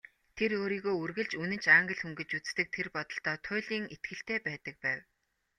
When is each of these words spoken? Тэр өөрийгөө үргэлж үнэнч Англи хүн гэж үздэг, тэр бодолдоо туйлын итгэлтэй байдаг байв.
Тэр 0.37 0.51
өөрийгөө 0.61 0.93
үргэлж 1.03 1.31
үнэнч 1.43 1.65
Англи 1.77 1.95
хүн 1.99 2.13
гэж 2.19 2.29
үздэг, 2.39 2.67
тэр 2.75 2.87
бодолдоо 2.95 3.35
туйлын 3.45 3.85
итгэлтэй 3.95 4.39
байдаг 4.47 4.75
байв. 4.85 4.99